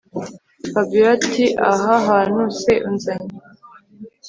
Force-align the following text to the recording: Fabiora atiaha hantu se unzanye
Fabiora 0.71 1.11
atiaha 1.17 1.93
hantu 2.07 2.41
se 2.61 2.73
unzanye 2.89 3.35